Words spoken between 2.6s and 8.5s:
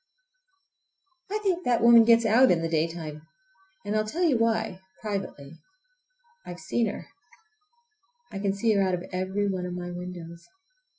the daytime! And I'll tell you why—privately—I've seen her! I